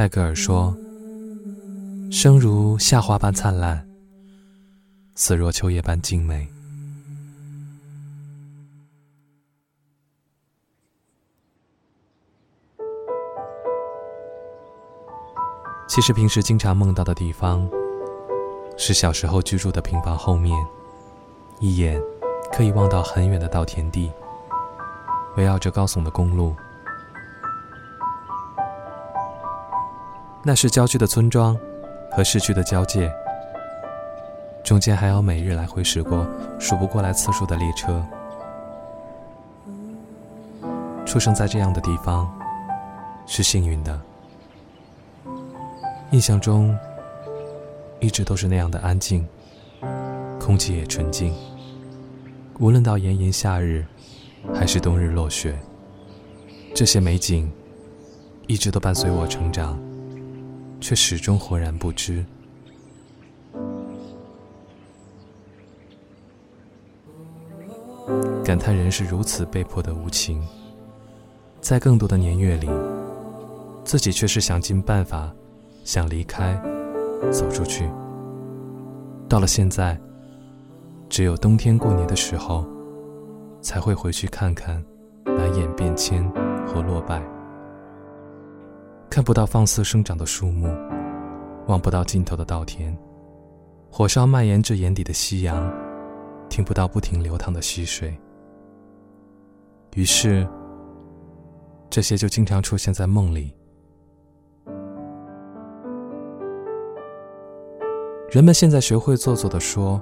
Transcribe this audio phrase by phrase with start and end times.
[0.00, 0.74] 泰戈尔说
[2.10, 3.86] ：“生如夏花般灿烂，
[5.14, 6.48] 死若秋叶般静美。”
[15.86, 17.68] 其实平时经常梦到的地方，
[18.78, 20.58] 是小时候居住的平房后面，
[21.58, 22.00] 一眼
[22.50, 24.10] 可以望到很远的稻田地，
[25.36, 26.56] 围绕着高耸的公路。
[30.42, 31.54] 那是郊区的村庄
[32.10, 33.12] 和市区的交界，
[34.64, 36.26] 中间还有每日来回驶过
[36.58, 38.02] 数不过来次数的列车。
[41.04, 42.32] 出生在这样的地方，
[43.26, 44.00] 是幸运的。
[46.12, 46.74] 印象中，
[48.00, 49.28] 一直都是那样的安静，
[50.40, 51.34] 空气也纯净。
[52.58, 53.84] 无论到炎炎夏日，
[54.54, 55.58] 还是冬日落雪，
[56.74, 57.52] 这些美景
[58.46, 59.78] 一直都伴随我成长，
[60.80, 62.24] 却始终浑然不知。
[68.44, 70.42] 感叹人是如此被迫的无情，
[71.60, 72.68] 在更多的年月里，
[73.84, 75.32] 自己却是想尽办法。
[75.82, 76.60] 想离开，
[77.32, 77.88] 走出去。
[79.28, 79.98] 到了现在，
[81.08, 82.66] 只有冬天过年的时候，
[83.62, 84.84] 才会回去看看
[85.24, 86.22] 满眼变迁
[86.66, 87.20] 和落败。
[89.10, 90.72] 看不到放肆生长的树木，
[91.66, 92.96] 望不到尽头的稻田，
[93.90, 95.68] 火烧蔓延至眼底的夕阳，
[96.48, 98.16] 听不到不停流淌的溪水。
[99.96, 100.46] 于是，
[101.90, 103.52] 这些就经常出现在梦里。
[108.30, 110.00] 人们现在学会做作的说：“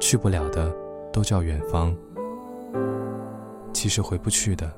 [0.00, 0.74] 去不了的
[1.12, 1.96] 都叫远方。”
[3.72, 4.68] 其实回不去的，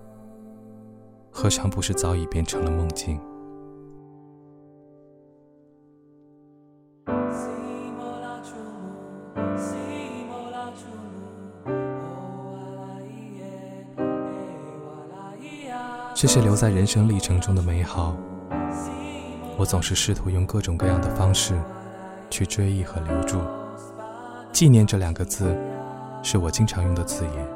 [1.37, 3.21] 何尝不是早已变成了梦境？
[16.14, 18.17] 这些留在人生历程中的美好，
[19.58, 21.61] 我总是试图用各种各样的方式。
[22.31, 23.39] 去追忆和留住，
[24.51, 25.57] 纪念这两个字，
[26.20, 27.48] 是我经常用的字眼。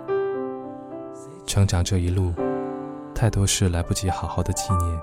[1.45, 2.33] 成长这一路，
[3.19, 5.01] 太多事来不及好好的纪念，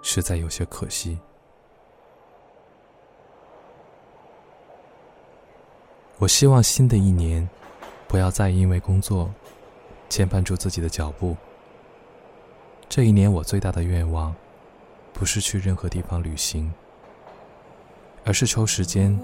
[0.00, 1.18] 实在有些可惜。
[6.18, 7.50] 我希望新的一年，
[8.06, 9.28] 不要再因为工作
[10.08, 11.36] 牵绊住自己的脚步。
[12.88, 14.32] 这一年我最大的愿望，
[15.12, 16.72] 不是去任何地方旅行。
[18.24, 19.18] 而是抽时间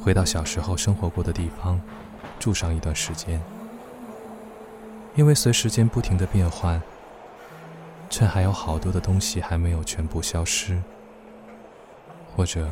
[0.00, 1.80] 回到小时候生活过的地方，
[2.38, 3.42] 住上一段时间。
[5.16, 6.80] 因为随时间不停的变换，
[8.12, 10.78] 趁还有好多的东西还没有全部消失，
[12.36, 12.68] 或者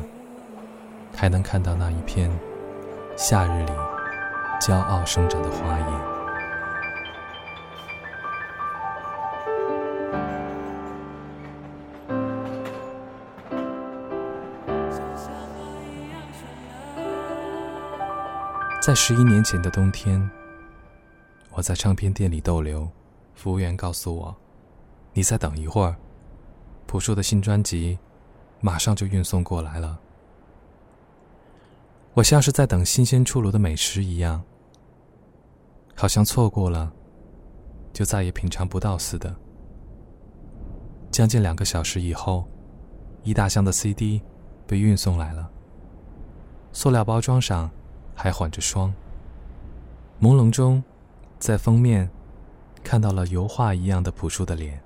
[1.15, 2.31] 还能看到那一片
[3.17, 3.71] 夏日里
[4.61, 5.85] 骄傲生长的花叶。
[18.79, 20.29] 在十一年前的冬天，
[21.49, 22.87] 我在唱片店里逗留，
[23.33, 24.35] 服务员告诉我
[25.13, 25.95] ：“你再等一会儿，
[26.87, 27.99] 朴树的新专辑
[28.59, 29.99] 马上就运送过来了。”
[32.13, 34.43] 我像是在等新鲜出炉的美食一样，
[35.95, 36.91] 好像错过了
[37.93, 39.35] 就再也品尝不到似的。
[41.11, 42.45] 将近两个小时以后，
[43.23, 44.21] 一大箱的 CD
[44.67, 45.49] 被运送来了，
[46.71, 47.69] 塑料包装上。
[48.13, 48.93] 还缓着霜，
[50.21, 50.83] 朦胧中，
[51.39, 52.07] 在封面
[52.83, 54.79] 看到了油画一样的朴树的脸。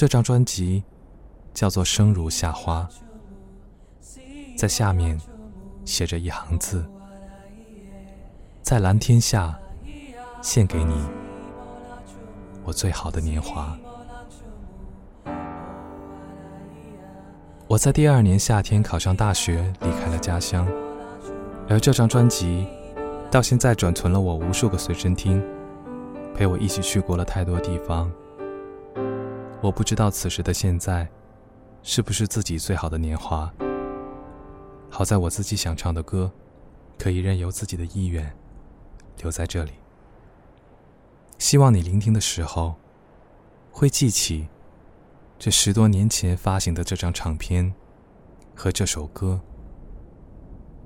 [0.00, 0.82] 这张专辑
[1.52, 2.88] 叫做《生如夏花》，
[4.56, 5.20] 在下面
[5.84, 6.82] 写着一行字
[8.64, 9.60] ：“在蓝天下，
[10.40, 10.94] 献给你
[12.64, 13.76] 我最好的年华。”
[17.68, 20.66] 我在第二年夏天考上大学，离开了家乡。
[21.68, 22.66] 而这张专辑，
[23.30, 25.44] 到现在转存了我无数个随身听，
[26.34, 28.10] 陪我一起去过了太多地方。
[29.62, 31.06] 我不知道此时的现在，
[31.82, 33.52] 是不是自己最好的年华。
[34.88, 36.32] 好在我自己想唱的歌，
[36.98, 38.34] 可以任由自己的意愿
[39.18, 39.72] 留在这里。
[41.38, 42.74] 希望你聆听的时候，
[43.70, 44.48] 会记起
[45.38, 47.72] 这十多年前发行的这张唱片
[48.54, 49.40] 和这首歌，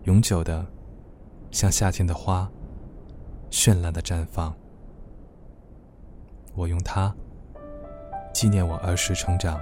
[0.04, 0.66] 永久的。
[1.52, 2.50] 像夏天的花，
[3.48, 4.52] 绚烂的绽放。
[6.56, 7.14] 我用它
[8.34, 9.60] 纪念我儿时成长，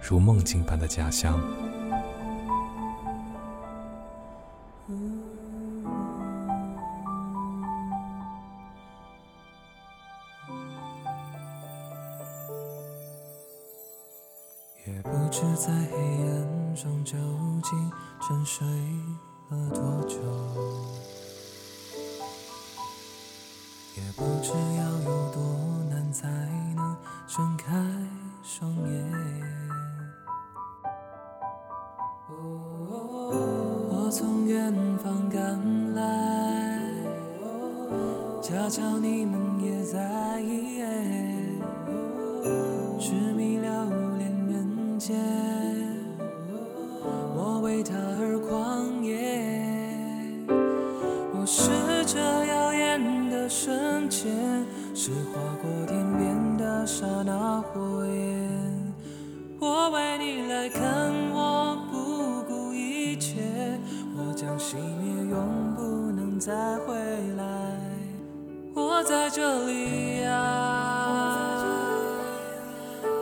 [0.00, 1.40] 如梦境般的家乡。
[14.86, 17.16] 也不知在黑暗中究
[17.64, 18.64] 竟沉睡
[19.48, 19.82] 了多
[38.48, 40.80] 恰巧你们也在意，
[42.96, 45.16] 痴迷了恋人间，
[47.34, 50.46] 我为他而狂野。
[50.48, 51.72] 我是
[52.06, 54.32] 这耀眼的瞬间，
[54.94, 58.48] 是划过天边的刹那火焰。
[59.58, 63.42] 我为你来看，我不顾一切，
[64.16, 65.82] 我将熄灭，永不
[66.12, 66.54] 能再
[66.86, 66.94] 回
[67.35, 67.35] 来。
[68.96, 71.38] 我在这里呀，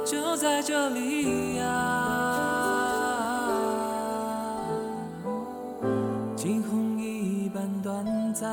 [0.06, 1.66] 就在这里呀，
[6.36, 8.48] 惊鸿一般短暂，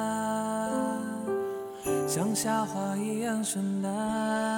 [2.07, 4.50] 像夏花一样绚烂。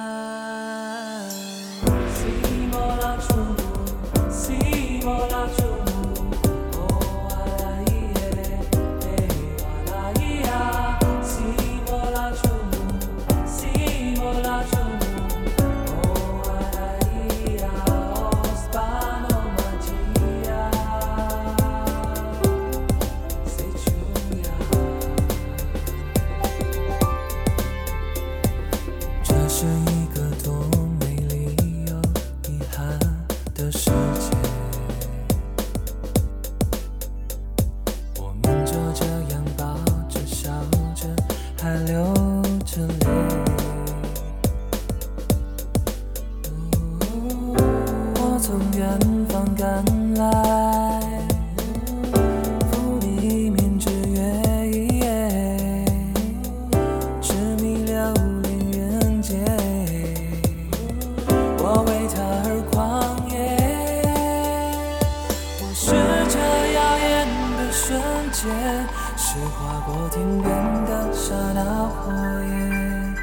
[70.44, 72.12] 过天的刹那火
[72.44, 73.14] 焰。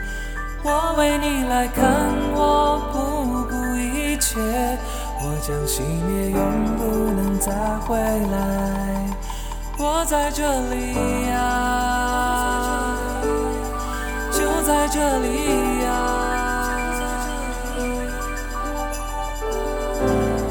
[0.64, 1.86] 我为你来看，
[2.34, 2.98] 我不
[3.48, 4.40] 顾一切，
[5.22, 6.40] 我将熄灭，永
[6.78, 6.82] 不
[7.14, 8.36] 能再回来。
[9.78, 10.94] 我在这里
[11.30, 12.98] 呀。
[14.32, 15.28] 就在这里
[15.84, 15.86] 呀、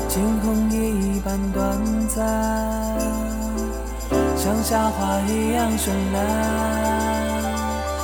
[0.08, 2.89] 惊鸿一般短暂，
[4.50, 6.16] 像夏花一样绚烂。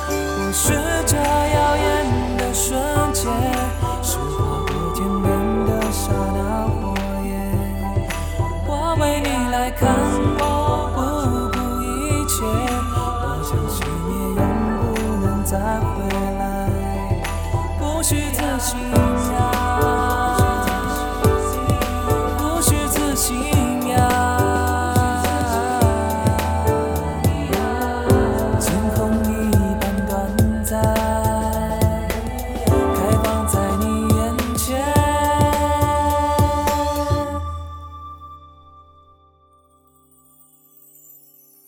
[0.09, 0.71] 我是
[1.05, 2.16] 这耀眼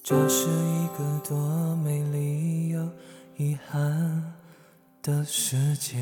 [0.10, 2.90] 这是一个多美丽又
[3.38, 4.34] 遗憾
[5.04, 5.98] 的世界。